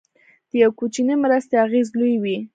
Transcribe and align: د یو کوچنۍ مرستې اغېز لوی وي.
د 0.49 0.51
یو 0.63 0.71
کوچنۍ 0.79 1.15
مرستې 1.23 1.55
اغېز 1.65 1.87
لوی 1.99 2.15
وي. 2.23 2.37